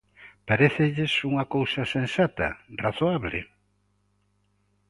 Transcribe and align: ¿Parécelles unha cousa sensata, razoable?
¿Parécelles 0.49 1.13
unha 1.29 1.45
cousa 1.55 1.81
sensata, 1.95 2.47
razoable? 2.83 3.39